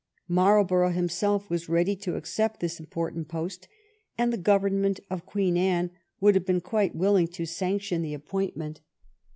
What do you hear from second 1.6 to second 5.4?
ready to accept this important post, and the government of